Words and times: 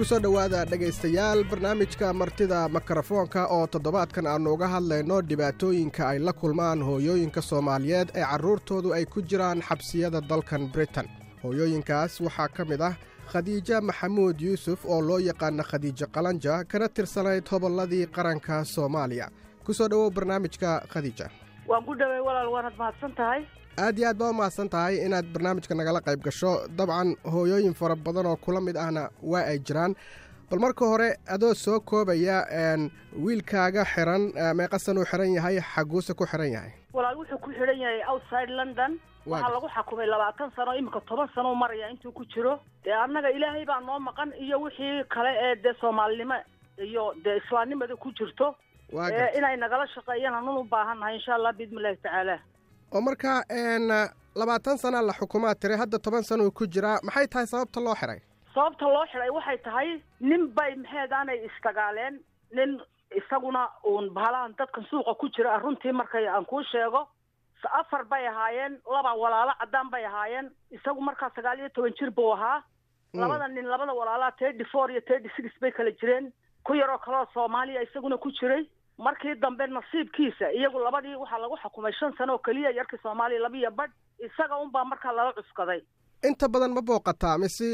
ku 0.00 0.04
soo 0.08 0.16
dhowaada 0.24 0.64
dhegaystayaal 0.64 1.44
barnaamijka 1.44 2.12
martida 2.20 2.68
mikrofoonka 2.76 3.42
oo 3.56 3.66
toddobaadkan 3.66 4.26
aannu 4.26 4.52
uga 4.56 4.68
hadlayno 4.74 5.16
dhibaatooyinka 5.28 6.08
ay 6.08 6.18
la 6.18 6.32
kulmaan 6.32 6.80
hooyooyinka 6.88 7.42
soomaaliyeed 7.42 8.08
ee 8.16 8.24
carruurtoodu 8.30 8.94
ay 8.96 9.04
ku 9.04 9.20
jiraan 9.22 9.60
xabsiyada 9.68 10.20
dalkan 10.20 10.72
britain. 10.72 11.08
Hooyooyinkaas 11.42 12.20
waxaa 12.20 12.48
ka 12.48 12.64
mid 12.64 12.80
ah 12.80 12.94
khadiija 13.32 13.80
maxamuud 13.80 14.40
yuusuf 14.40 14.86
oo 14.88 15.00
loo 15.08 15.18
yaqaana 15.18 15.62
khadiijo 15.70 16.06
qalanja 16.14 16.64
kana 16.64 16.88
tirsanayd 16.88 17.44
hobolladii 17.52 18.06
qaranka 18.06 18.64
soomaaliya. 18.64 19.28
Ku 19.64 19.74
soo 19.74 19.88
dhowow 19.88 20.10
barnaamijka 20.10 20.80
khadiija. 20.92 21.28
Waan 21.68 21.84
ku 21.84 21.94
dhawey 21.94 22.20
walaal 22.28 22.48
waanad 22.48 22.76
mahadsan 22.78 23.12
tahay 23.20 23.44
aad 23.78 23.98
iyo 23.98 24.08
aad 24.08 24.18
baa 24.18 24.30
u 24.30 24.34
mahadsan 24.34 24.68
tahay 24.68 24.96
inaad 25.06 25.26
barnaamijka 25.32 25.74
nagala 25.74 26.00
qayb 26.00 26.20
gasho. 26.24 26.52
Dabcan 26.78 27.16
hooyooyin 27.32 27.74
fara 27.74 27.96
badan 27.96 28.26
oo 28.26 28.36
kula 28.36 28.60
mid 28.60 28.76
ahna 28.76 29.10
waa 29.22 29.44
ay 29.50 29.58
jiraan. 29.58 29.94
Bal 30.50 30.58
marka 30.58 30.84
hore 30.84 31.08
adoo 31.28 31.54
soo 31.54 31.80
koobaya 31.80 32.44
wiilkaaga 33.24 33.84
xiran 33.84 34.32
meeqasan 34.56 34.98
uu 34.98 35.04
xiran 35.04 35.32
yahay 35.34 35.60
xaguuse 35.60 36.14
ku 36.14 36.26
xiran 36.26 36.52
yahay. 36.52 36.72
Walaal 36.92 37.16
wuxuu 37.16 37.38
ku 37.38 37.50
xidhan 37.52 37.78
yahay 37.78 38.02
outside 38.10 38.50
london. 38.50 38.98
Waxaa 39.26 39.52
lagu 39.54 39.68
xakumay 39.76 40.06
labaatan 40.06 40.50
sano 40.56 40.72
iminka 40.74 41.00
toban 41.08 41.28
sano 41.34 41.54
maraya 41.54 41.90
intuu 41.90 42.12
ku 42.12 42.24
jiro. 42.34 42.58
Dee 42.84 42.92
annaga 42.92 43.30
ilaahay 43.30 43.64
baa 43.64 43.80
noo 43.80 43.98
maqan 43.98 44.32
iyo 44.40 44.60
wixii 44.60 45.04
kale 45.08 45.30
ee 45.44 45.54
dee 45.62 45.74
soomaalinimo 45.80 46.34
iyo 46.78 47.14
dee 47.24 47.36
islaamnimada 47.36 47.96
ku 47.96 48.12
jirto. 48.12 48.56
Inay 49.38 49.56
nagala 49.56 49.86
shaqeeyaan 49.94 50.34
anun 50.34 50.58
u 50.60 50.64
baahannahay 50.64 51.14
insha 51.16 51.34
allah 51.34 51.52
biidni 51.52 51.78
illahi 51.78 51.96
tacaala 52.02 52.36
oo 52.94 53.00
markaa 53.00 53.42
labaatan 54.34 54.78
sana 54.78 55.02
la 55.02 55.12
xukumaa 55.12 55.54
tiri 55.54 55.76
hadda 55.76 55.98
toban 55.98 56.22
sana 56.22 56.44
uu 56.44 56.50
ku 56.50 56.66
jiraa 56.66 56.98
maxay 57.02 57.26
tahay 57.26 57.46
sababta 57.46 57.80
loo 57.80 57.94
xiray? 57.94 58.20
Sababta 58.54 58.84
loo 58.94 59.06
xiray 59.12 59.30
waxay 59.30 59.58
tahay 59.58 59.88
nin 60.20 60.48
bay 60.54 60.74
maxeedaanay 60.76 61.38
isdagaaleen 61.48 62.20
nin 62.52 62.80
isaguna 63.20 63.62
uun 63.84 64.10
bahalahan 64.14 64.54
dadkan 64.58 64.84
suuqa 64.90 65.14
ku 65.20 65.28
jira 65.36 65.58
runtii 65.58 65.92
markay 65.92 66.26
aan 66.28 66.46
kuu 66.46 66.62
sheego 66.72 67.08
afar 67.80 68.04
bay 68.04 68.26
ahaayeen 68.26 68.78
laba 68.94 69.14
walaalo 69.22 69.52
caddaan 69.60 69.90
bay 69.90 70.04
ahaayeen 70.04 70.50
isagu 70.70 71.00
markaa 71.00 71.30
sagaal 71.36 71.58
iyo 71.58 71.68
toban 71.68 71.92
jir 71.98 72.10
buu 72.10 72.32
ahaa. 72.32 72.62
Labada 73.14 73.48
nin 73.48 73.66
labada 73.68 73.92
walaalaa 73.92 74.30
thirty 74.38 74.64
four 74.72 74.90
iyo 74.90 75.00
thirty 75.08 75.28
six 75.36 75.46
bay 75.60 75.72
kala 75.72 75.90
jireen 76.00 76.32
ku 76.64 76.74
yaroo 76.74 76.98
kaleo 76.98 77.26
soomaaliya 77.34 77.82
isaguna 77.82 78.16
ku 78.18 78.30
jiray 78.40 78.62
markii 79.06 79.34
dambe 79.42 79.66
nasiibkiisa 79.66 80.52
iyagu 80.58 80.78
labadii 80.86 81.14
waxaa 81.22 81.38
lagu 81.44 81.56
xukumay 81.62 81.92
shan 81.98 82.12
sano 82.18 82.32
oo 82.34 82.38
keliya 82.38 82.70
yarkii 82.78 82.98
soomaaliya 83.02 83.40
labiiyo 83.46 83.70
badh 83.70 83.92
isaga 84.26 84.56
unbaa 84.64 84.84
markaa 84.84 85.12
lala 85.12 85.32
cuskaday. 85.32 85.80
Inta 86.28 86.48
badan 86.48 86.74
ma 86.76 86.82
booqataa 86.82 87.38
mise 87.38 87.68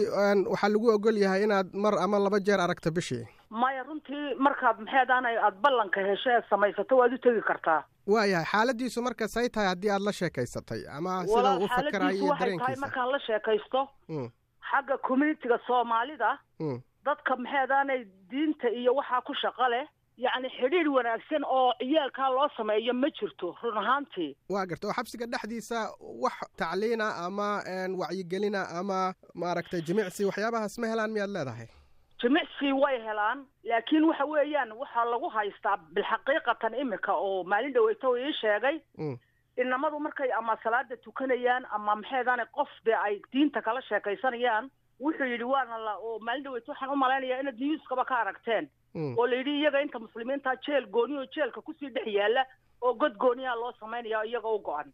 waxaa 0.53 0.69
lagu 0.75 0.89
ogol 0.95 1.17
yahay 1.25 1.43
inaad 1.45 1.75
mar 1.75 1.95
ama 2.05 2.19
laba 2.19 2.39
jeer 2.41 2.61
aragto 2.61 2.91
bishii. 2.91 3.25
Maya 3.51 3.83
runtii 3.83 4.35
markaad 4.47 4.79
maxeedaan 4.81 5.27
aad 5.27 5.57
ballanka 5.65 6.01
hesho 6.11 6.31
eed 6.31 6.45
samaysato 6.51 6.97
waad 7.01 7.13
u 7.15 7.19
tegi 7.19 7.43
kartaa. 7.51 7.83
Waayahay 8.07 8.45
xaaladiisu 8.53 9.03
marka 9.03 9.29
say 9.29 9.49
tahay 9.49 9.69
haddii 9.73 9.91
aad 9.97 10.03
la 10.09 10.13
sheekaysatay 10.13 10.83
ama 10.99 11.27
sida 11.27 11.57
uu 11.59 11.69
fakarayo 11.69 12.17
iyo 12.17 12.27
waxay 12.33 12.59
tahay 12.59 12.77
markaan 12.77 13.11
la 13.13 13.19
sheekaysto. 13.27 13.89
Xagga 14.71 14.99
communitiga 15.09 15.59
soomaalida 15.67 16.39
dadka 17.07 17.37
maxeedaanay 17.37 18.05
diinta 18.31 18.69
iyo 18.71 18.95
waxaa 18.95 19.21
ku 19.27 19.35
shaqo 19.43 19.69
leh 19.75 19.87
yacni 20.25 20.49
xidhiidh 20.59 20.89
wanaagsan 20.97 21.45
oo 21.45 21.73
ciyaalkaa 21.81 22.31
loo 22.37 22.49
sameeyo 22.57 22.95
ma 22.95 23.09
jirto 23.21 23.51
run 23.63 23.79
ahaantii 23.83 24.31
waa 24.49 24.67
garta 24.67 24.89
oo 24.89 24.93
xabsiga 24.99 25.27
dhexdiisa 25.27 25.83
wax 26.25 26.37
tacliina 26.57 27.09
ama 27.27 27.49
wacyigelina 28.03 28.63
ama 28.81 29.01
maaragtay 29.35 29.81
jimicsi 29.91 30.25
waxyaabahaas 30.31 30.79
ma 30.79 30.87
helaan 30.93 31.11
miyaad 31.17 31.31
leedahay? 31.37 31.67
Jimicsi 32.23 32.73
way 32.83 32.97
helaan 33.09 33.45
laakiin 33.71 34.05
waxa 34.11 34.25
weeyaan 34.33 34.73
waxaa 34.83 35.05
lagu 35.13 35.29
haystaa 35.37 35.77
bilxaqiiqatan 35.99 36.75
iminka 36.85 37.13
oo 37.13 37.45
maalin 37.45 37.73
dhaweyta 37.75 38.09
ii 38.25 38.33
sheegay. 38.41 38.77
Inamadu 39.57 39.99
markay 40.01 40.33
ama 40.39 40.57
salaada 40.65 40.97
tukanayaan 40.97 41.67
ama 41.77 41.97
maxeedaane 41.97 42.45
qof 42.57 42.69
dee 42.85 42.95
ay 43.05 43.21
diinta 43.33 43.63
kala 43.63 43.83
sheekaysanayaan 43.83 44.71
wuxuu 45.01 45.25
yidhi 45.33 45.45
waana 45.45 45.79
la 45.79 45.95
oo 45.97 46.19
maalin 46.19 46.45
dhaweyta 46.45 46.73
waxaan 46.73 46.91
u 46.93 46.97
malaynayaa 46.97 47.41
inaad 47.41 47.61
newskaba 47.61 48.05
ka 48.05 48.17
aragteen 48.21 48.69
oo 49.19 49.27
la 49.27 49.37
yidhi 49.37 49.55
iyaga 49.61 49.81
inta 49.83 49.99
muslimiinta 49.99 50.57
jeel 50.67 50.87
gooni 50.87 51.19
oo 51.19 51.27
jeelka 51.37 51.61
ku 51.63 51.73
sii 51.75 51.91
dhex 51.91 52.07
yaalla 52.07 52.47
oo 52.83 52.95
god 52.95 53.17
gooniyaa 53.17 53.55
loo 53.57 53.73
samaynaya 53.81 54.25
iyaga 54.25 54.49
u 54.49 54.59
go-an. 54.59 54.93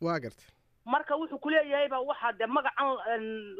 Waa 0.00 0.18
garta. 0.20 0.42
Marka 0.84 1.16
wuxuu 1.16 1.38
kuleeyahayba 1.38 1.98
waxaa 2.00 2.32
dee 2.32 2.46
magacan 2.46 2.94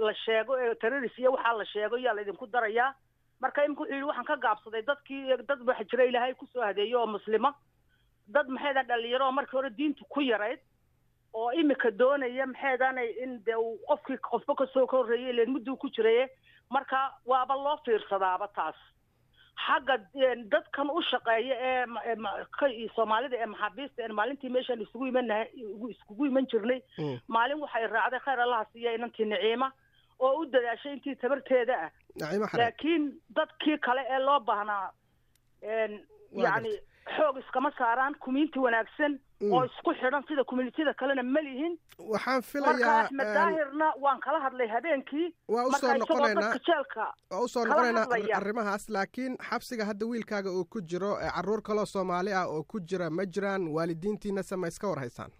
la 0.06 0.14
sheego 0.24 0.58
ee 0.60 0.74
terroris 0.74 1.18
iyo 1.18 1.32
waxaa 1.32 1.52
la 1.58 1.64
sheego 1.64 1.96
yaa 1.98 2.14
laydinku 2.14 2.46
darayaa 2.46 2.94
marka 3.40 3.64
imika 3.64 3.80
wuxuu 3.80 3.94
yidhi 3.94 4.06
waxaan 4.10 4.24
ka 4.30 4.36
gaabsaday 4.36 4.82
dadkii 4.82 5.36
dad 5.48 5.60
waxa 5.68 5.84
jira 5.84 6.04
ilaahay 6.04 6.34
ku 6.34 6.46
soo 6.46 6.62
hadeeyo 6.62 7.00
oo 7.00 7.06
muslima. 7.06 7.54
Dad 8.28 8.48
maxaydan 8.48 8.86
dhalinyaro 8.86 9.26
oo 9.26 9.32
markii 9.32 9.56
hore 9.56 9.70
diintu 9.70 10.04
ku 10.08 10.20
yarayd 10.20 10.60
oo 11.32 11.52
imika 11.52 11.90
doonaya 11.90 12.46
maxaydaanay 12.46 13.08
in 13.24 13.38
dee 13.44 13.54
uu 13.56 13.78
qofkii 13.88 14.16
qofba 14.30 14.54
ka 14.54 14.66
soo 14.72 14.86
ka 14.86 14.96
horreeyay 14.96 15.30
ilen 15.34 15.50
mudduu 15.52 15.76
ku 15.76 15.88
jiraye 15.90 16.28
marka 16.70 17.02
waaba 17.26 17.54
loo 17.56 17.76
fiirsadaaba 17.84 18.48
taas 18.48 18.76
xagga 19.66 19.96
dadkan 20.52 20.90
u 20.90 21.02
shaqeeya 21.10 21.56
ee 21.70 22.88
soomaalida 22.96 23.36
ee 23.42 23.46
maxaabiista 23.52 24.02
en 24.04 24.14
maalintii 24.18 24.50
meeshaan 24.56 24.80
isugu 24.84 25.06
imanaha 25.06 25.44
iskugu 25.90 26.26
iman 26.26 26.46
jirnay. 26.52 26.80
Maalin 27.28 27.60
waxay 27.64 27.86
raacday 27.86 28.20
khayr 28.26 28.40
allaha 28.46 28.64
siiya 28.72 28.92
inantii 28.98 29.24
niciima 29.32 29.72
oo 30.18 30.32
u 30.40 30.46
dadaashay 30.52 30.92
intii 30.92 31.16
tabarteeda 31.16 31.74
ah. 31.84 31.90
Laakiin 32.58 33.04
dadkii 33.36 33.78
kale 33.78 34.02
ee 34.10 34.18
loo 34.18 34.40
baahnaa 34.40 34.92
yacni 36.44 36.72
xoog 37.16 37.38
iskama 37.38 37.70
saaraan 37.78 38.14
community 38.24 38.58
wanaagsan 38.58 39.18
oo 39.52 39.64
isku 39.64 39.94
xidhan 40.00 40.24
sida 40.28 40.44
communitida 40.44 40.94
kalena 40.94 41.22
ma 41.22 41.40
lihin. 41.40 41.78
Waxaan 41.98 42.42
filayaa 42.42 42.76
marka 42.78 43.00
axmed 43.04 43.34
daahirna 43.34 43.92
waan 44.04 44.20
kala 44.20 44.40
hadlay 44.40 44.68
habeenkii. 44.68 45.28
Waa 45.48 45.64
u 45.66 45.72
soo 45.72 45.94
noqonaynaa 45.94 46.54
jeelka 46.70 47.06
waa 47.30 47.40
u 47.40 47.48
soo 47.48 47.64
noqonaynaa 47.64 48.06
arrimahaas 48.40 48.88
laakiin 48.88 49.36
xabsiga 49.50 49.84
hadda 49.92 50.06
wiilkaaga 50.06 50.50
uu 50.50 50.64
ku 50.64 50.80
jiro 50.80 51.14
carruur 51.34 51.62
kaloo 51.62 51.86
soomaali 51.86 52.32
ah 52.32 52.46
oo 52.46 52.62
ku 52.62 52.80
jira 52.80 53.10
ma 53.10 53.26
jiraan 53.26 53.68
waalidiintiina 53.78 54.42
se 54.42 54.56
ma 54.56 54.68
iska 54.74 54.88
war 54.88 54.98
haysaan 55.04 55.30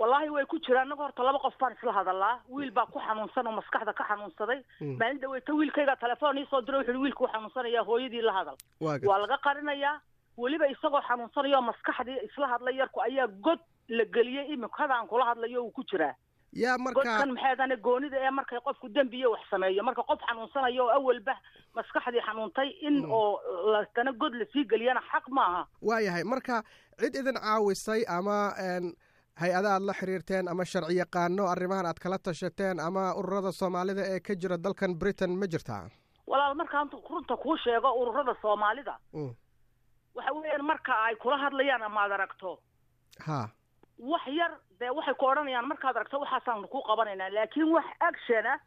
wallaahi 0.00 0.30
way 0.34 0.44
ku 0.50 0.58
jiraan. 0.66 0.86
Annaga 0.88 1.02
horta 1.06 1.22
laba 1.24 1.38
qof 1.38 1.54
baan 1.60 1.72
isla 1.76 1.92
hadalaa. 1.92 2.40
Wiil 2.48 2.70
baa 2.76 2.86
ku 2.86 2.98
xanuunsan 3.06 3.46
oo 3.46 3.52
maskaxda 3.52 3.92
ka 3.92 4.04
xanuunsaday. 4.08 4.60
Maalin 4.80 5.20
dhaweyta 5.20 5.52
wiilkayga 5.58 5.96
telefoon 5.96 6.38
iisoo 6.38 6.60
diro 6.66 6.78
wuxu 6.80 7.00
wiilka 7.02 7.24
u 7.24 7.28
xanuunsanaya 7.32 7.82
hooyadii 7.84 8.22
la 8.22 8.32
hadal. 8.32 8.56
Waa 8.80 9.18
laga 9.24 9.38
qarinayaa 9.44 10.00
weliba 10.36 10.66
isagoo 10.74 11.00
xanuunsanayo 11.08 11.62
maskaxdii 11.62 12.18
isla 12.28 12.46
hadlay 12.52 12.76
yarku 12.80 13.00
ayaa 13.02 13.26
god 13.26 13.58
la 13.88 14.04
geliyey 14.04 14.56
aan 14.78 15.06
kula 15.08 15.24
hadlayo 15.24 15.64
uu 15.64 15.70
ku 15.70 15.82
jiraa. 15.90 16.14
Yaa 16.52 16.78
marka 16.78 17.00
godkan 17.00 17.32
maxeedane 17.34 17.76
goonida 17.76 18.16
ee 18.26 18.30
markay 18.30 18.58
qofku 18.60 18.88
dembiyo 18.94 19.30
wax 19.30 19.40
sameeyo? 19.50 19.82
Marka 19.82 20.02
qof 20.02 20.20
xanuunsanayo 20.28 20.84
oo 20.84 20.90
awalba 20.98 21.34
maskaxdii 21.74 22.20
xanuuntay 22.26 22.68
in 22.88 23.04
oo 23.06 23.40
latana 23.72 24.12
god 24.12 24.34
la 24.34 24.44
sii 24.52 24.64
geliyana 24.64 25.00
xaq 25.12 25.28
maaha 25.38 25.66
waayahay 25.82 26.24
marka 26.24 26.62
cid 27.00 27.14
idin 27.14 27.38
caawisay 27.44 28.02
ama 28.08 28.36
hay'ada 29.40 29.68
aad 29.76 29.82
la 29.82 29.92
xiriirteen 30.00 30.48
ama 30.48 30.64
sharci 30.64 30.96
yaqaano 30.98 31.46
arrimahan 31.52 31.86
aad 31.86 31.98
kala 32.02 32.18
tashateen 32.18 32.80
ama 32.80 33.14
ururada 33.20 33.52
soomaalida 33.52 34.02
ee 34.14 34.20
ka 34.20 34.34
jira 34.34 34.58
dalkan 34.58 34.94
britain 34.98 35.30
ma 35.38 35.46
jirtaa? 35.46 35.88
Walaal 36.26 36.54
markaan 36.54 36.90
runta 37.10 37.36
kuu 37.36 37.56
sheego 37.56 37.90
ururada 38.02 38.34
soomaalida 38.42 38.98
waxa 40.14 40.32
weeyaan 40.34 40.64
marka 40.64 40.92
ay 41.04 41.16
kula 41.16 41.36
hadlayaan 41.44 41.82
amaad 41.82 42.12
aragto. 42.12 42.58
Ha. 43.26 43.48
Wax 43.98 44.26
yar 44.38 44.52
dee 44.80 44.90
waxay 44.98 45.14
ku 45.14 45.26
odhanayaan 45.26 45.68
markaad 45.68 45.96
aragto 45.96 46.20
waxaasaan 46.20 46.68
ku 46.68 46.82
qabanaynaa. 46.88 47.30
Laakiin 47.36 47.72
wax 47.76 47.86
action 48.00 48.46
ah 48.46 48.58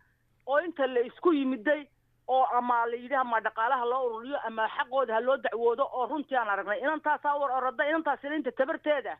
oo 0.46 0.60
inta 0.60 0.88
la 0.88 1.00
isku 1.10 1.32
yimiday 1.34 1.88
oo 2.28 2.46
ama 2.58 2.86
la 2.86 2.96
yidhi 2.96 3.16
ama 3.16 3.40
dhaqaalaha 3.42 3.86
loo 3.92 4.04
ururiyo 4.08 4.40
ama 4.48 4.68
xaqooda 4.78 5.14
ha 5.14 5.20
loo 5.20 5.38
dacwoodo 5.38 5.84
oo 5.94 6.06
runtii 6.08 6.38
aan 6.38 6.50
aragnay 6.50 6.80
inantaasaa 6.80 7.36
war 7.42 7.52
orada 7.52 7.84
inantaasina 7.90 8.36
inta 8.36 8.52
tabarteeda. 8.52 9.18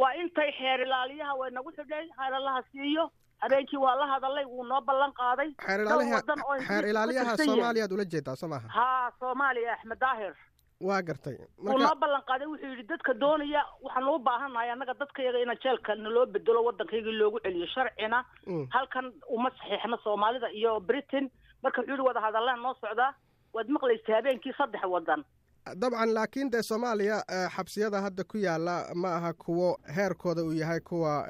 Waa 0.00 0.12
intay 0.22 0.52
xeer 0.58 0.80
ilaaliyaha 0.86 1.34
way 1.40 1.50
nagu 1.50 1.70
xidhay 1.72 2.04
xeeralaha 2.16 2.62
siiyo. 2.72 3.10
Habeenkii 3.42 3.78
waa 3.78 3.94
la 3.96 4.06
hadalay 4.06 4.44
wuu 4.44 4.64
noo 4.64 4.80
ballan 4.80 5.12
qaaday. 5.12 5.50
Xeer 5.66 6.86
ilaaliyaha 6.88 7.36
soomaaliyaad 7.36 7.92
ula 7.92 8.04
jeedaa 8.04 8.36
soo 8.36 8.48
maaha 8.48 8.68
ha 8.68 9.12
soomaaliya 9.18 9.72
axmed 9.72 9.98
daahir 10.00 10.34
waa 10.80 11.02
gartay. 11.02 11.36
Wuu 11.58 11.78
noo 11.78 11.94
ballan 12.00 12.22
qaaday 12.28 12.46
wuxuu 12.46 12.70
yidhi 12.70 12.82
dadka 12.88 13.14
doonaya 13.14 13.62
waxaan 13.82 14.08
u 14.08 14.18
baahannahay 14.18 14.70
annaga 14.70 14.94
dadkayaga 14.94 15.38
ina 15.42 15.54
jeelka 15.62 15.94
naloo 15.94 16.26
bedelo 16.26 16.64
waddankaygii 16.64 17.12
loogu 17.18 17.40
celiyo 17.40 17.66
sharcina. 17.74 18.24
Halkan 18.70 19.12
uma 19.28 19.50
saxiixno 19.50 19.98
soomaalida 20.04 20.50
iyo 20.52 20.80
britain. 20.80 21.30
Marka 21.62 21.80
wuxuu 21.80 21.92
yidhi 21.92 22.06
wada 22.06 22.20
hadallaan 22.20 22.62
noo 22.62 22.74
socdaa 22.80 23.14
waad 23.52 23.68
maqlaysa 23.68 24.14
habeenkii 24.14 24.52
saddex 24.58 24.84
waddan. 24.84 25.24
Dabcan 25.80 26.14
laakiin 26.14 26.50
dee 26.50 26.62
soomaaliya 26.62 27.22
xabsiyada 27.56 28.00
hadda 28.00 28.24
ku 28.24 28.38
yaalla 28.38 28.94
ma 28.94 29.16
aha 29.16 29.32
kuwo 29.32 29.78
heerkooda 29.96 30.42
uu 30.44 30.52
yahay 30.52 30.80
kuwa 30.80 31.26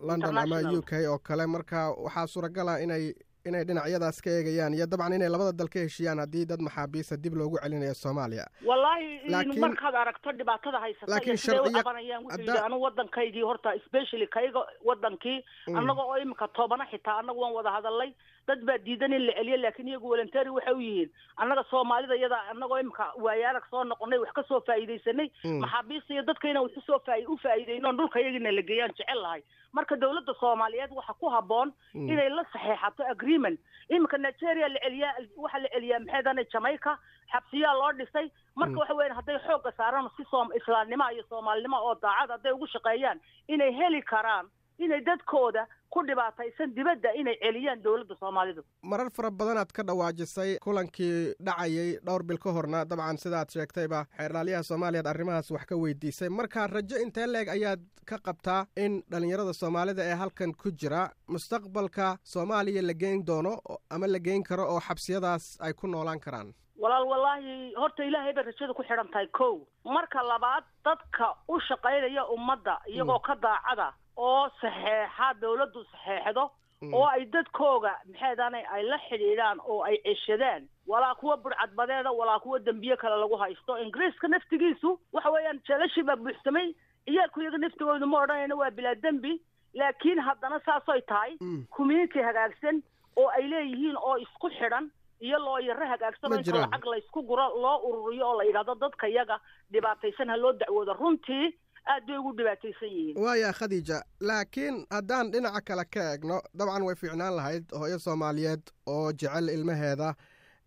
london 0.00 0.38
ama 0.38 0.56
u 0.72 0.82
k 0.82 0.92
oo 1.08 1.18
kale. 1.18 1.46
Marka 1.46 1.90
waxaa 1.92 2.26
suuragala 2.26 2.80
inay 2.80 3.12
inay 3.50 3.64
dhinacyadaas 3.70 4.20
ka 4.26 4.30
eegayaan 4.36 4.74
iyo 4.78 4.86
dabcan 4.86 5.12
inay 5.18 5.28
labada 5.34 5.52
dal 5.62 5.68
ka 5.68 5.78
heshiiyaan 5.86 6.18
haddii 6.24 6.44
dad 6.52 6.60
maxaabiista 6.68 7.16
dib 7.26 7.34
loogu 7.40 7.58
celinayo 7.62 7.94
soomaaliya. 8.02 8.46
Wallaahi 8.70 9.58
markaad 9.66 9.94
aragto 10.02 10.32
dhibaatada 10.40 10.78
haysata 10.84 11.20
iyo 11.24 11.36
siday 11.36 11.60
u 11.60 11.72
qabanayaan 11.78 12.24
wuxuu 12.24 12.40
yidhi 12.42 12.58
anu 12.66 12.80
waddankaygii 12.86 13.42
horta 13.50 13.74
specially 13.86 14.26
kayga 14.38 14.60
waddankii 14.90 15.38
annaga 15.78 16.02
oo 16.10 16.16
imika 16.24 16.48
toobana 16.58 16.86
xitaa 16.92 17.18
annagu 17.22 17.40
waan 17.44 17.54
wada 17.60 17.70
hadalnay 17.76 18.10
dad 18.48 18.60
baa 18.68 18.78
diidan 18.78 19.12
in 19.12 19.24
la 19.26 19.32
celiyo 19.38 19.56
laakiin 19.62 19.88
iyagu 19.88 20.08
voluntery 20.12 20.50
waxay 20.56 20.74
u 20.74 20.80
yihiin 20.80 21.10
annaga 21.36 21.64
soomaalida 21.70 22.14
iyada 22.20 22.38
annagoo 22.52 22.78
imika 22.82 23.06
waayaarag 23.26 23.64
soo 23.70 23.84
noqonay 23.84 24.18
wax 24.22 24.32
ka 24.38 24.42
soo 24.50 24.60
faa'iidaysanay 24.68 25.28
maxaabiista 25.64 26.14
iyo 26.14 26.22
dadka 26.28 26.48
inaan 26.50 26.62
wax 26.66 26.76
u 26.76 26.80
soo 26.86 26.98
faa 27.06 27.18
u 27.28 27.36
faa'iidayno 27.44 27.92
dhulka 27.98 28.20
iyagina 28.20 28.52
la 28.52 28.62
geeyaan 28.62 28.94
jecel 28.98 29.22
lahay. 29.22 29.42
Marka 29.72 29.96
dawladda 29.96 30.34
soomaaliyeed 30.40 30.92
waxa 30.98 31.14
ku 31.20 31.28
habboon 31.34 31.72
inay 31.94 32.28
la 32.30 32.44
saxeexato 32.52 33.02
agreement. 33.10 33.58
Iminka 33.90 34.18
nigeria 34.18 34.68
la 34.68 34.78
celiyaa 34.84 35.14
waxaa 35.36 35.58
la 35.64 35.68
celiyaa 35.74 35.98
maxaydane 36.06 36.44
jamaica 36.54 36.98
xabsiyaa 37.32 37.74
loo 37.80 37.92
dhisay. 37.98 38.30
Marka 38.56 38.78
waxa 38.80 38.94
weyan 38.94 39.16
hadday 39.18 39.38
xoogga 39.48 39.72
saaraan 39.76 40.10
si 40.16 40.24
soom 40.30 40.48
islaamnimo 40.60 41.10
iyo 41.12 41.24
soomaalinimo 41.28 41.76
oo 41.82 41.94
daacad 42.02 42.30
hadday 42.36 42.52
ugu 42.52 42.66
shaqeeyaan 42.76 43.20
inay 43.48 43.72
heli 43.80 44.02
karaan 44.02 44.46
inay 44.78 45.00
dadkooda 45.00 45.66
ku 45.90 46.02
dhibaataysan 46.06 46.74
dibadda 46.76 47.12
inay 47.20 47.36
celiyaan 47.42 47.82
dowladda 47.82 48.14
soomaalidu. 48.20 48.62
Marar 48.82 49.10
fara 49.10 49.30
badanaad 49.30 49.72
ka 49.72 49.82
dhawaajisay 49.82 50.58
kulankii 50.64 51.34
dhacayay 51.40 51.98
dhowr 52.06 52.22
bil 52.22 52.38
ka 52.38 52.50
horna 52.52 52.84
dabcan 52.84 53.16
sidaad 53.24 53.48
sheegtayba 53.56 54.04
xeerlaalyaha 54.18 54.62
soomaaliyaad 54.70 55.06
arrimahaas 55.14 55.50
wax 55.50 55.64
ka 55.66 55.76
weydiisay. 55.76 56.28
Marka 56.28 56.66
rajo 56.66 56.96
intee 57.06 57.26
leeg 57.26 57.48
ayaad 57.48 57.80
ka 58.06 58.18
qabtaa 58.28 58.66
in 58.76 59.02
dhallinyarada 59.10 59.52
soomaalida 59.62 60.02
ee 60.10 60.14
halkan 60.22 60.52
ku 60.54 60.70
jira 60.70 61.04
mustaqbalka 61.28 62.16
soomaaliya 62.34 62.82
la 62.82 62.94
geyn 62.94 63.24
doono 63.26 63.56
ama 63.90 64.06
la 64.06 64.18
geyn 64.18 64.42
karo 64.42 64.64
oo 64.74 64.80
xabsiyadaas 64.80 65.58
ay 65.60 65.72
ku 65.72 65.86
noolaan 65.86 66.20
karaan? 66.20 66.54
Walaal 66.84 67.06
wallaahi 67.10 67.72
horta 67.80 68.04
ilaahay 68.04 68.32
bay 68.36 68.44
rajada 68.44 68.74
ku 68.74 68.82
xidhan 68.82 69.08
tahay 69.12 69.26
kow. 69.38 69.54
Marka 69.84 70.22
labaad 70.22 70.64
dadka 70.84 71.28
u 71.48 71.58
shaqaynaya 71.68 72.24
ummadda 72.36 72.74
iyagoo 72.92 73.18
ka 73.28 73.34
daacada 73.46 73.88
oo 74.16 74.48
saxeexa 74.60 75.34
dawladdu 75.40 75.84
saxeexdo 75.92 76.50
oo 76.92 77.04
ay 77.06 77.24
dadkooga 77.34 77.92
maxaydane 78.08 78.60
ay 78.74 78.82
la 78.82 78.98
xidhiidhaan 79.08 79.58
oo 79.64 79.82
ay 79.82 79.96
ceshadaan. 80.04 80.68
Walaa 80.86 81.14
kuwa 81.14 81.36
burcadbadeeda 81.36 82.10
walaa 82.12 82.38
kuwa 82.40 82.58
dembiye 82.58 82.96
kale 82.96 83.16
lagu 83.20 83.36
haysto. 83.36 83.78
Ingiriiska 83.78 84.28
naftigiisu 84.28 84.98
waxa 85.12 85.30
weeyaan 85.30 85.60
jeelashii 85.68 86.02
baa 86.02 86.16
buuxsamay. 86.16 86.74
Ciyaalku 87.06 87.40
iyaga 87.40 87.58
naftigoodu 87.58 88.06
ma 88.06 88.20
odhanayna 88.22 88.54
waa 88.56 88.70
bilaa 88.70 88.94
dembi. 88.94 89.40
Laakiin 89.74 90.20
haddana 90.20 90.60
saasoy 90.66 91.00
tahay 91.00 91.36
community 91.76 92.18
hagaagsan 92.22 92.82
oo 93.16 93.28
ay 93.28 93.48
leeyihiin 93.50 93.96
oo 93.96 94.16
isku 94.18 94.50
xidhan 94.50 94.90
iyo 95.20 95.38
looyaro 95.38 95.86
hagaagsan 95.86 96.32
oo 96.32 96.38
inta 96.38 96.56
lacag 96.60 96.84
laysku 96.86 97.22
guro 97.22 97.48
loo 97.62 97.78
ururiyo 97.88 98.28
oo 98.28 98.38
la 98.38 98.44
yidhahdo 98.44 98.74
dadka 98.74 99.06
yaga 99.08 99.40
dhibaataysan 99.72 100.28
ha 100.30 100.36
loo 100.36 100.52
dacwoodo. 100.52 100.92
Runtii 100.94 101.54
aad 101.92 102.06
bay 102.06 102.16
ugu 102.18 102.32
dhibaataysan 102.38 102.88
yihiin. 102.96 103.18
Waaya 103.24 103.52
khadiija 103.52 104.02
laakiin 104.20 104.86
haddaan 104.90 105.30
dhinaca 105.32 105.60
kale 105.68 105.84
ka 105.94 106.00
eegno 106.12 106.40
dabcan 106.58 106.82
way 106.86 106.94
fiicnaan 106.94 107.36
lahayd 107.36 107.64
hooyo 107.78 107.98
soomaaliyeed 107.98 108.62
oo 108.86 109.12
jecel 109.12 109.48
ilmaheeda 109.48 110.14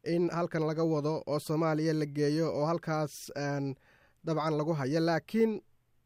in 0.04 0.30
halkan 0.32 0.64
laga 0.68 0.84
wado 0.84 1.24
oo 1.28 1.40
soomaaliya 1.40 1.94
la 1.94 2.06
geeyo 2.06 2.48
oo 2.56 2.66
halkaas 2.66 3.32
dabcan 4.26 4.58
lagu 4.58 4.74
hayo. 4.74 5.00
Laakiin 5.00 5.62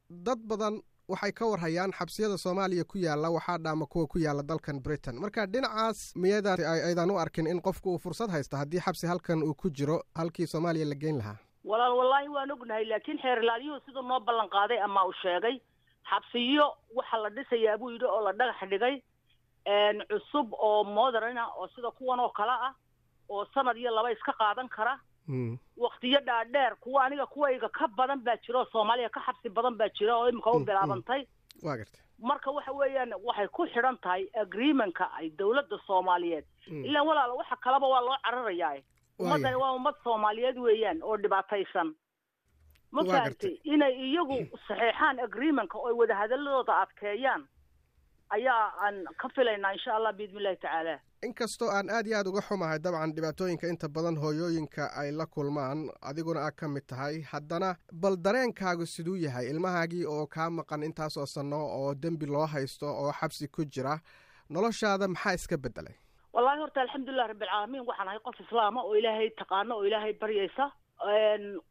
dad 0.10 0.40
badan 0.50 0.82
waxay 1.08 1.32
ka 1.32 1.46
warhayaan 1.46 1.92
xabsiyada 1.94 2.38
soomaaliya 2.38 2.84
ku 2.84 2.98
yaalla 2.98 3.30
waxaa 3.30 3.58
dhaama 3.58 3.86
kuwa 3.86 4.08
ku 4.08 4.18
yaalla 4.20 4.44
dalkan 4.44 4.80
britain. 4.82 5.16
Marka 5.20 5.46
dhinacaas 5.46 6.16
miyada 6.16 6.54
aydan 6.88 7.12
u 7.12 7.18
arkin 7.20 7.48
in 7.48 7.62
qofku 7.62 7.94
uu 7.94 8.00
fursad 8.00 8.30
haysta 8.32 8.58
haddii 8.58 8.80
xabsi 8.80 9.08
halkan 9.08 9.44
uu 9.44 9.54
ku 9.54 9.70
jiro 9.70 10.02
halkii 10.16 10.48
soomaaliya 10.48 10.86
la 10.86 10.96
geyn 10.96 11.18
lahaa 11.18 11.38
walaal 11.64 11.94
wallaahi 11.98 12.28
waan 12.30 12.52
ognahay 12.52 12.86
laakiin 12.86 13.20
xeerlaalyuhu 13.22 13.80
siduu 13.86 14.02
noo 14.02 14.20
ballan 14.20 14.50
qaaday 14.50 14.80
ama 14.82 15.06
uu 15.06 15.14
sheegay. 15.22 15.60
Xabsiyo 16.10 16.66
waxa 16.96 17.18
la 17.18 17.30
dhisayaa 17.30 17.78
buu 17.78 17.90
yidhi 17.92 18.06
oo 18.06 18.22
la 18.24 18.32
dhagax 18.34 18.70
dhigay. 18.70 19.02
Cusub 20.10 20.54
oo 20.54 20.84
moderna 20.84 21.48
oo 21.56 21.68
sida 21.68 21.92
kuwan 21.92 22.20
oo 22.20 22.30
kale 22.30 22.52
ah 22.52 22.74
oo 23.30 23.46
sanad 23.54 23.78
iyo 23.78 23.92
laba 23.92 24.12
iska 24.12 24.34
qaadan 24.34 24.70
kara. 24.70 25.00
Waktiyo 25.78 26.20
dhaadheer 26.20 26.76
kuwa 26.76 27.06
aniga 27.06 27.26
kuwayga 27.26 27.70
ka 27.70 27.88
badan 27.88 28.20
baa 28.24 28.36
jira 28.38 28.60
oo 28.60 28.66
soomaaliya 28.72 29.10
ka 29.10 29.22
xabsi 29.26 29.50
badan 29.50 29.76
baa 29.78 29.90
jira 29.90 30.18
oo 30.18 30.30
imika 30.30 30.52
u 30.52 30.60
bilaabantay. 30.60 31.28
Wa 31.64 31.78
garta. 31.78 31.98
Marka 32.20 32.52
waxa 32.52 32.72
weeyaan 32.72 33.14
waxay 33.24 33.48
ku 33.48 33.66
xidhan 33.68 33.98
tahay 33.98 34.28
agreementka 34.36 35.08
ay 35.16 35.30
dawladda 35.30 35.78
soomaaliyeed. 35.88 36.46
Ilaan 36.68 37.08
walaala 37.08 37.34
waxa 37.34 37.56
kaleba 37.56 37.88
waa 37.88 38.02
loo 38.02 38.18
cararayaa 38.24 38.76
ummaddani 39.20 39.56
waa 39.56 39.72
ummad 39.76 39.96
soomaaliyeed 40.04 40.58
weeyaan 40.58 41.00
oo 41.04 41.18
dhibaataysan. 41.18 41.96
Ma 42.92 43.04
fahamtay 43.06 43.56
inay 43.64 43.94
iyagu 44.10 44.38
saxeexaan 44.68 45.20
agreementka 45.20 45.78
oo 45.78 45.88
ay 45.88 45.94
wadahadaladooda 46.02 46.82
adkeeyaan 46.82 47.48
ayaa 48.30 48.66
aan 48.86 48.96
ka 49.22 49.30
filaynaa 49.36 49.72
insha 49.74 49.96
allah 49.96 50.14
biidni 50.14 50.40
illahi 50.40 50.58
tacaala. 50.58 51.00
Inkastoo 51.26 51.70
aan 51.72 51.90
aad 51.90 52.08
iyo 52.08 52.18
aad 52.18 52.28
uga 52.28 52.42
xumahay 52.42 52.80
dabcan 52.80 53.14
dhibaatooyinka 53.16 53.68
inta 53.68 53.90
badan 53.90 54.18
hooyooyinka 54.18 54.90
ay 55.02 55.12
la 55.12 55.26
kulmaan 55.26 55.90
adiguna 56.02 56.40
aad 56.46 56.56
ka 56.56 56.68
mid 56.68 56.86
tahay. 56.88 57.22
Haddana 57.22 57.76
bal 57.92 58.16
dareenkaagu 58.18 58.86
siduu 58.86 59.16
yahay 59.16 59.50
ilmahaagii 59.50 60.06
oo 60.06 60.28
kaa 60.28 60.50
maqan 60.50 60.84
intaasoo 60.84 61.26
sanno 61.26 61.60
oo 61.80 61.94
dembi 61.96 62.26
loo 62.26 62.46
haysto 62.48 62.86
oo 62.88 63.12
xabsi 63.20 63.48
ku 63.48 63.66
jira 63.66 64.00
noloshaada 64.50 65.08
maxaa 65.08 65.34
iska 65.34 65.58
beddelay 65.58 65.96
wallahi 66.34 66.60
horta 66.64 66.82
alxamdulilah 66.82 67.28
rabbilcaalamiin 67.32 67.86
waxaan 67.88 68.08
ahay 68.08 68.20
qof 68.28 68.40
islaama 68.40 68.82
oo 68.84 68.96
ilaahay 68.96 69.30
taqaano 69.42 69.76
oo 69.78 69.84
ilaahay 69.86 70.14
baryaysa. 70.14 70.72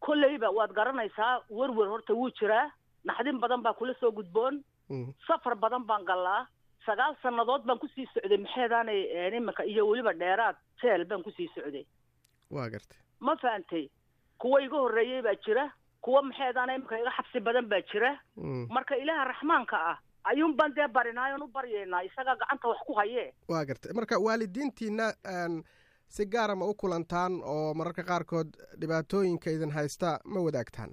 Kolleyba 0.00 0.50
waad 0.59 0.73
garanaysaa 0.79 1.43
werwer 1.50 1.88
horta 1.88 2.12
wuu 2.14 2.31
jiraa 2.41 2.70
naxdin 3.05 3.41
badan 3.41 3.62
baa 3.62 3.73
kula 3.75 3.94
soo 4.00 4.12
gudboon. 4.12 4.62
Safar 5.26 5.55
badan 5.56 5.85
baan 5.87 6.05
gallaa. 6.05 6.47
Sagaal 6.87 7.14
sannadood 7.23 7.62
baan 7.67 7.79
ku 7.79 7.88
sii 7.94 8.06
socday 8.14 8.38
maxeedaanay 8.38 9.00
iminka 9.37 9.62
iyo 9.64 9.87
weliba 9.88 10.12
dheeraad 10.12 10.56
jeel 10.82 11.05
baan 11.05 11.23
ku 11.23 11.31
sii 11.31 11.49
socday. 11.55 11.85
Waa 12.50 12.69
gartay. 12.70 12.99
Ma 13.20 13.37
fahantay 13.37 13.88
kuwa 14.38 14.62
iga 14.62 14.76
horreeyey 14.76 15.23
baa 15.23 15.35
jira 15.44 15.65
kuwa 16.00 16.23
maxeedaana 16.23 16.75
iminka 16.75 16.99
iga 17.00 17.11
xabsi 17.17 17.41
badan 17.41 17.67
baa 17.73 17.81
jira. 17.93 18.11
Marka 18.70 18.97
ilaaha 18.97 19.25
raxmaanka 19.32 19.77
ah 19.93 19.98
ayuun 20.24 20.56
baan 20.56 20.74
dee 20.76 20.88
barinaayon 20.88 21.43
u 21.43 21.48
baryaynaa 21.48 22.00
isagaa 22.08 22.36
gacanta 22.43 22.69
wax 22.69 22.79
ku 22.86 22.94
hayee 23.00 23.29
waa 23.48 23.64
gartay 23.64 23.93
marka 23.93 24.19
waalidiintiina 24.26 25.12
si 26.08 26.26
gaara 26.26 26.56
ma 26.56 26.64
u 26.67 26.74
kulantaan 26.74 27.41
oo 27.44 27.74
mararka 27.74 28.02
qaarkood 28.10 28.48
dhibaatooyinka 28.81 29.50
idin 29.50 29.70
haysta 29.70 30.19
ma 30.24 30.41
wadaagtaan? 30.46 30.91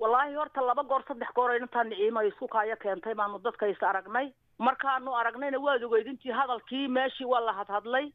Wallaahi 0.00 0.34
horta 0.34 0.62
laba 0.66 0.82
goor 0.84 1.02
saddex 1.08 1.28
goor 1.34 1.54
intaa 1.56 1.84
niciimo 1.84 2.20
isku 2.28 2.48
kaayo 2.48 2.76
keentay 2.82 3.14
baanu 3.14 3.38
dadka 3.44 3.66
is 3.66 3.82
aragnay. 3.82 4.28
Markaanu 4.58 5.14
aragnayna 5.16 5.58
waad 5.60 5.82
ogeyd 5.88 6.06
intii 6.12 6.32
hadalkii 6.32 6.88
meeshii 6.88 7.24
waa 7.32 7.40
la 7.40 7.52
hadhadlay. 7.52 8.06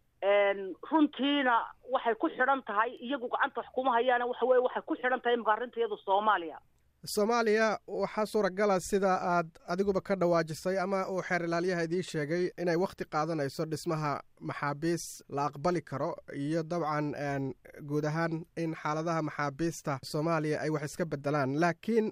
Runtiina 0.91 1.55
waxay 1.93 2.15
ku 2.15 2.29
xidhan 2.29 2.62
tahay 2.65 2.91
iyagu 3.01 3.27
gacanta 3.29 3.62
wax 3.62 3.69
kuma 3.74 3.91
hayaane 3.98 4.24
waxa 4.29 4.45
weye 4.45 4.62
waxay 4.62 4.81
ku 4.86 4.95
xidhan 4.95 5.22
tahay 5.22 5.34
imika 5.38 5.53
arrinta 5.53 5.79
iyadu 5.79 5.98
soomaaliya 6.05 6.57
soomaaliya 7.05 7.77
waxaa 7.88 8.25
suuragala 8.25 8.79
sida 8.79 9.12
aad 9.21 9.50
adiguba 9.67 10.01
ka 10.01 10.15
dhawaajisay 10.15 10.79
ama 10.79 11.05
uu 11.09 11.21
xeer 11.21 11.43
ilaalyaha 11.45 11.83
idiin 11.83 12.03
sheegay 12.03 12.50
inay 12.62 12.75
wakhti 12.75 13.05
qaadanayso 13.05 13.65
dhismaha 13.65 14.21
maxaabiis 14.39 15.24
la 15.29 15.45
aqbali 15.45 15.81
karo 15.81 16.15
iyo 16.33 16.63
dabcan 16.63 17.53
guud 17.89 18.05
ahaan 18.05 18.45
in 18.57 18.75
xaaladaha 18.75 19.21
maxaabiista 19.21 20.00
soomaaliya 20.03 20.62
ay 20.62 20.69
wax 20.69 20.83
iska 20.89 21.05
bedelaan 21.05 21.59
laakiin 21.62 22.12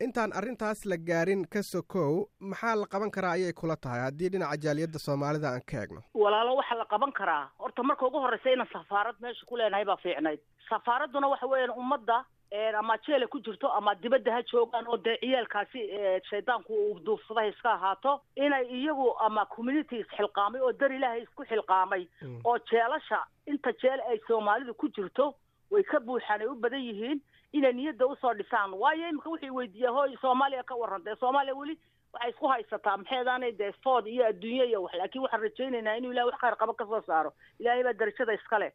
intaan 0.00 0.32
arrintaas 0.32 0.84
la 0.86 0.96
gaarin 0.96 1.44
ka 1.54 1.62
sokow 1.62 2.24
maxaa 2.40 2.74
la 2.76 2.86
qaban 2.86 3.10
karaa 3.10 3.32
ayay 3.36 3.52
kula 3.52 3.76
tahay? 3.76 4.00
Haddii 4.00 4.28
dhinaca 4.32 4.56
jaaliyadda 4.64 4.98
soomaalida 4.98 5.48
aan 5.52 5.62
ka 5.70 5.76
eegno. 5.80 6.00
Walaalo 6.14 6.56
waxaa 6.56 6.78
la 6.78 6.84
qaban 6.94 7.12
karaa. 7.12 7.50
Horta 7.58 7.82
marka 7.82 8.06
ugu 8.06 8.18
horreysa 8.24 8.50
inaan 8.52 8.68
safaarad 8.72 9.16
meesha 9.20 9.46
ku 9.46 9.56
leenahay 9.56 9.84
baa 9.84 9.96
fiicnayd. 10.02 10.40
Safaaradduna 10.70 11.28
waxa 11.28 11.46
weeyaan 11.46 11.78
ummadda 11.78 12.24
ama 12.78 12.96
jeela 13.06 13.26
ku 13.26 13.40
jirto 13.40 13.68
ama 13.72 13.94
dibadda 13.94 14.32
ha 14.34 14.42
joogaan 14.52 14.86
oo 14.88 14.96
dee 14.96 15.16
ciyaalkaasi 15.22 15.80
shaydaanku 16.30 16.74
uu 16.74 16.98
duufsaday 17.06 17.48
iska 17.50 17.72
ahaato 17.72 18.20
inay 18.36 18.66
iyagu 18.80 19.08
ama 19.28 19.46
community 19.46 19.96
isxilqaamay 20.04 20.60
oo 20.60 20.72
dar 20.72 20.92
ilaahay 20.92 21.22
isku 21.22 21.44
xilqaamay 21.50 22.06
oo 22.44 22.58
jeelasha 22.72 23.22
inta 23.46 23.72
jeel 23.82 24.00
ay 24.08 24.18
soomaalidu 24.28 24.74
ku 24.74 24.88
jirto 24.88 25.34
way 25.70 25.82
ka 25.82 26.00
buuxaan 26.00 26.40
ay 26.40 26.46
u 26.46 26.54
badan 26.54 26.80
yihiin 26.86 27.20
inay 27.52 27.72
niyadda 27.72 28.06
u 28.06 28.16
soo 28.20 28.34
dhisaan 28.34 28.74
waayo 28.84 29.08
imika 29.08 29.30
wuxuu 29.30 29.54
weydiiyaa 29.60 29.92
hooy 29.98 30.16
soomaaliya 30.22 30.62
ka 30.62 30.74
warran 30.84 31.04
dee 31.04 31.16
soomaaliya 31.20 31.54
weli 31.62 31.78
waxay 32.14 32.30
isku 32.30 32.46
haysataa 32.48 32.96
maxeedaanay 33.02 33.52
dee 33.58 33.72
food 33.84 34.06
iyo 34.06 34.26
adduunye 34.26 34.64
iyo 34.70 34.82
wax 34.82 34.94
laakiin 35.00 35.22
waxaan 35.22 35.42
rajaynaynaa 35.42 35.96
inuu 36.00 36.12
ilahay 36.12 36.30
wax 36.30 36.40
khayr 36.40 36.56
qaba 36.62 36.74
ka 36.74 36.86
soo 36.92 37.02
saaro 37.06 37.32
ilaahay 37.58 37.82
baa 37.88 37.92
darajada 38.02 38.32
iskale 38.38 38.68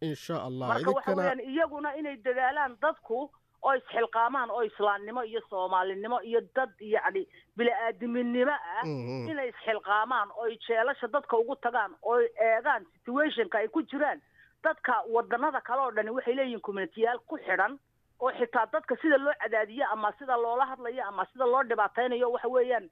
insha 0.00 0.42
allah. 0.42 0.68
Marka 0.68 0.90
waxa 0.96 1.14
weeyaan 1.16 1.40
iyaguna 1.40 1.94
inay 1.96 2.16
dadaalaan 2.24 2.76
dadku 2.82 3.30
oo 3.62 3.74
isxilqaamaan 3.80 4.50
oo 4.50 4.62
islaamnimo 4.62 5.22
iyo 5.24 5.40
soomaalinimo 5.50 6.20
iyo 6.22 6.40
dad 6.56 6.70
yacni 6.80 7.26
bili-aadaminimo 7.56 8.52
ah 8.52 8.84
inay 9.30 9.48
isxilqaamaan 9.52 10.28
oy 10.36 10.56
jeelasha 10.66 11.08
dadka 11.12 11.36
ugu 11.36 11.56
tagaan 11.56 11.92
oy 12.02 12.24
eegaan 12.48 12.86
situationka 12.94 13.58
ay 13.58 13.68
ku 13.68 13.82
jiraan 13.82 14.22
dadka 14.64 15.02
wadanada 15.12 15.60
kale 15.60 15.80
oo 15.82 15.90
dhani 15.92 16.10
waxay 16.10 16.34
leeyihiin 16.34 16.60
communitiyaal 16.60 17.18
ku 17.28 17.36
xidhan 17.44 17.76
oo 18.20 18.32
xitaa 18.40 18.66
dadka 18.72 18.96
sida 19.02 19.18
loo 19.18 19.34
cadaadiyo 19.42 19.84
ama 19.92 20.12
sida 20.18 20.36
loola 20.36 20.66
hadlayo 20.66 21.04
ama 21.08 21.26
sida 21.32 21.44
loo 21.46 21.62
dhibaataynayo 21.68 22.32
waxa 22.32 22.48
weeyaan 22.48 22.90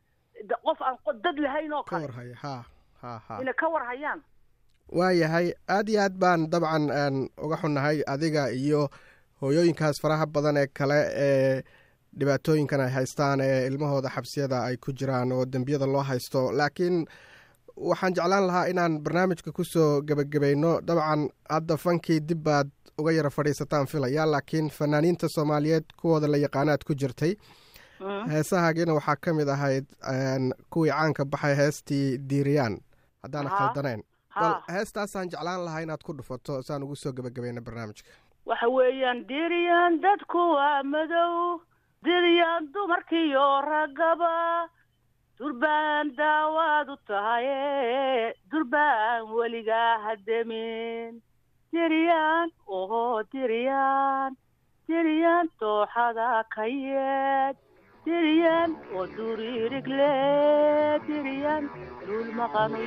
qof 0.64 0.82
aan 0.82 0.98
dad 1.24 1.38
lahayn 1.38 1.72
oo 1.72 1.82
kale 1.82 2.06
kawarhaya 2.06 2.36
ha 2.42 2.54
ha 3.02 3.18
ha. 3.28 3.40
inay 3.42 3.54
ka 3.54 3.68
warhayaan 3.68 4.20
waayahay. 4.88 5.52
Aad 5.68 5.88
iyo 5.88 6.00
aad 6.02 6.14
baan 6.18 6.50
dabcan 6.50 7.28
uga 7.45 7.57
xunnahay 7.57 8.02
adiga 8.07 8.50
iyo 8.52 8.88
hooyooyinkaas 9.40 10.00
faraha 10.02 10.26
badan 10.26 10.57
ee 10.57 10.66
kale 10.66 10.99
ee 11.26 11.62
dhibaatooyinkan 12.18 12.80
ay 12.80 12.90
haystaan 12.90 13.40
ee 13.40 13.66
ilmahooda 13.68 14.09
xabsiyada 14.16 14.64
ay 14.64 14.76
ku 14.76 14.92
jiraan 14.92 15.33
oo 15.33 15.45
dembiyada 15.52 15.87
loo 15.87 16.02
haysto. 16.02 16.52
Laakiin 16.52 17.07
waxaan 17.76 18.14
jeclaan 18.14 18.47
lahaa 18.47 18.66
inaan 18.73 18.99
barnaamijka 19.04 19.52
ku 19.52 19.64
soo 19.64 20.02
gebagabayno 20.02 20.80
dabcan 20.80 21.28
hadda 21.50 21.76
fankii 21.76 22.21
dib 22.21 22.42
baad 22.45 22.68
uga 22.99 23.12
yara 23.12 23.30
fadhiisataan 23.30 23.87
filaya 23.87 24.26
laakiin 24.26 24.71
fanaaniinta 24.71 25.28
soomaaliyeed 25.28 25.85
kuwooda 26.00 26.26
la 26.28 26.37
yaqaanaad 26.37 26.83
ku 26.87 26.95
jirtay 26.95 27.35
heesahaagiina 28.33 28.95
waxaa 28.99 29.16
ka 29.16 29.35
mid 29.35 29.49
ahayd 29.49 29.87
kuwii 30.71 30.90
caanka 30.90 31.25
baxay 31.25 31.54
heestii 31.57 32.18
diiriyaan. 32.28 32.78
Haddaana 33.23 33.50
khaldanayn 33.50 34.02
bal 34.40 34.54
heestaasaan 34.75 35.28
jeclaan 35.33 35.64
lahaa 35.66 35.80
inaad 35.87 36.02
ku 36.07 36.12
dhufato 36.18 36.62
saan 36.62 36.83
ugu 36.83 36.97
soo 36.97 37.12
gebagabayna 37.12 37.61
barnaamijka. 37.61 38.09
Waxa 38.49 38.68
weeyaan 38.76 39.21
diryaan 39.28 40.00
dadku 40.04 40.40
waa 40.57 40.83
madow 40.83 41.61
diryaan 42.04 42.73
dumarkiiyo 42.73 43.47
raggaba 43.71 44.35
durbaan 45.38 46.07
daawaad 46.18 46.88
u 46.95 46.97
tahaye 47.09 48.35
durbaan 48.50 49.23
weligaa 49.37 49.99
hademin 50.04 51.23
diryaan 51.73 52.49
oho 52.66 53.23
diryaan 53.33 54.37
diryaan 54.88 55.47
dooxada 55.61 56.45
ka 56.54 56.64
yeed 58.07 58.07
diryaan 58.07 58.71
oo 58.97 59.05
duriirigle 59.17 60.12
diryaan 61.07 61.64
duul 62.07 62.28
maqanu 62.38 62.78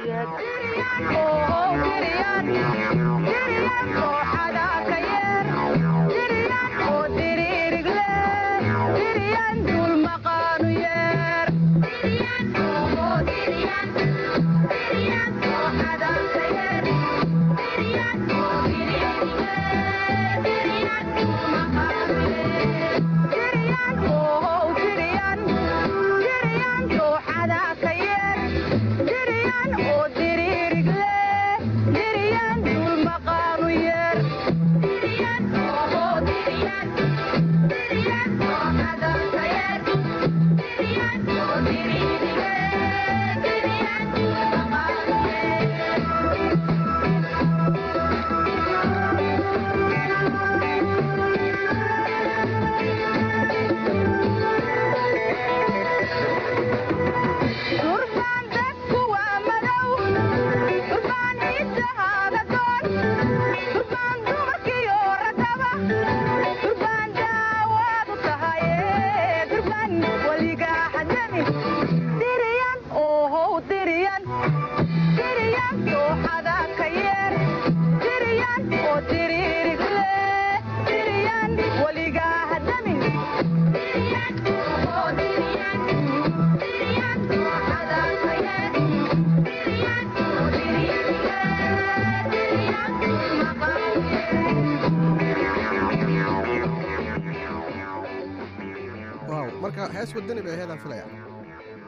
hees 100.01 100.15
wadani 100.15 100.41
bay 100.45 100.53
aheedaan 100.57 100.79
filaya 100.85 101.05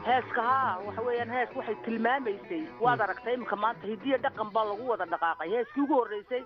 heeska 0.06 0.42
haa 0.46 0.78
waxa 0.86 1.02
weeyaan 1.06 1.30
hees 1.34 1.52
waxay 1.56 1.74
tilmaamaysay. 1.84 2.62
Waad 2.84 3.00
aragtay 3.00 3.34
iminka 3.34 3.56
maanta 3.56 3.86
hidiya 3.88 4.18
dhaqan 4.24 4.50
baa 4.52 4.64
lagu 4.70 4.88
wada 4.90 5.06
dhaqaaqay. 5.12 5.48
Heeskii 5.54 5.82
ugu 5.84 5.94
horreysay 6.00 6.42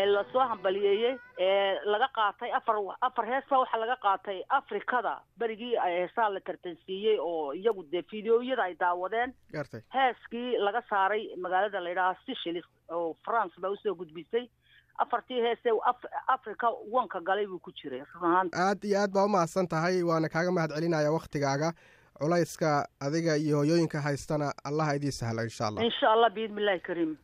ee 0.00 0.04
la 0.06 0.22
soo 0.32 0.44
hambaliyeeyey 0.52 1.16
ee 1.46 1.74
laga 1.94 2.08
qaatay 2.18 2.52
afar 2.58 2.76
afar 3.08 3.26
hees 3.32 3.48
baa 3.50 3.58
waxaa 3.64 3.80
laga 3.82 3.96
qaatay 4.06 4.38
afrikada. 4.58 5.14
Berigii 5.38 5.72
heesaa 5.84 6.28
la 6.34 6.40
tartansiiyey 6.40 7.18
oo 7.20 7.52
iyagu 7.52 7.82
dee 7.92 8.02
fideoyada 8.10 8.62
ay 8.68 8.76
daawadeen. 8.80 9.34
Heeskii 9.96 10.58
laga 10.58 10.82
saaray 10.90 11.24
magaalada 11.36 11.80
la 11.80 11.90
yidhaha 11.90 12.14
sicilis 12.26 12.64
oo 12.90 13.16
france 13.24 13.58
baa 13.60 13.70
u 13.74 13.76
soo 13.82 13.94
gudbisay 13.94 14.46
afartii 14.98 15.40
heese 15.46 15.70
africa 16.28 16.66
wanka 16.92 17.20
galay 17.20 17.46
buu 17.46 17.58
ku 17.58 17.72
jiray 17.72 18.02
run 18.14 18.30
ahaan. 18.30 18.48
Aad 18.54 18.84
iyo 18.84 19.00
aad 19.00 19.12
baa 19.12 19.24
u 19.24 19.28
mahadsan 19.28 19.66
tahay 19.68 20.02
waana 20.02 20.28
kaaga 20.28 20.52
mahad 20.52 20.70
celinaya 20.74 21.12
wakhtigaaga 21.12 21.72
culayska 22.18 22.88
adiga 23.00 23.36
iyo 23.36 23.56
hooyooyinka 23.56 24.00
haystana 24.00 24.52
allaha 24.64 24.94
idii 24.96 25.12
sahla 25.12 25.42
insha 25.44 25.66
allah. 25.66 25.84
Insha 25.84 26.12
allah 26.12 26.30
illahi 26.36 26.80
kariim. 26.80 27.16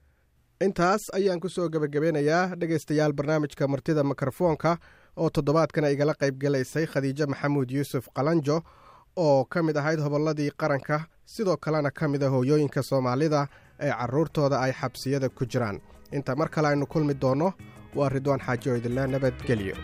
Intaas 0.60 1.02
ayaan 1.14 1.40
ku 1.40 1.48
soo 1.48 1.68
gebagabeynayaa 1.68 2.56
dhegaystayaal 2.56 3.12
barnaamijka 3.12 3.68
martida 3.68 4.04
mikrofoonka 4.04 4.76
oo 5.16 5.30
toddobaadkan 5.30 5.84
igala 5.92 6.14
qayb 6.14 6.36
gelaysay 6.42 6.86
khadiijo 6.86 7.26
maxamuud 7.26 7.70
yuusuf 7.70 8.08
qalanjo 8.16 8.60
oo 9.16 9.44
ka 9.44 9.62
mid 9.62 9.76
ahayd 9.76 10.00
hobolladii 10.00 10.50
qaranka 10.60 11.00
sidoo 11.24 11.56
kalena 11.56 11.90
ka 11.90 12.08
mid 12.08 12.22
a 12.22 12.28
hooyooyinka 12.28 12.82
soomaalida 12.82 13.46
ee 13.80 13.90
carruurtooda 13.92 14.60
ay 14.60 14.72
xabsiyada 14.72 15.28
ku 15.28 15.44
jiraan 15.46 15.80
inta 16.16 16.36
mar 16.40 16.48
kale 16.54 16.68
aynu 16.68 16.86
kulmi 16.92 17.14
doonno 17.22 17.48
waa 17.98 18.08
ridwaan 18.14 18.40
xaajo 18.46 18.76
idinle 18.78 19.06
nabadgelyo 19.14 19.74